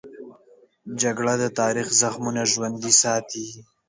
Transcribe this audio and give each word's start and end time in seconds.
جګړه 1.01 1.33
د 1.43 1.45
تاریخ 1.59 1.87
زخمونه 2.01 2.41
ژوندي 2.51 2.93
ساتي 3.01 3.45